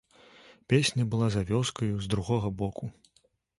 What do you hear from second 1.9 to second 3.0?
з другога боку.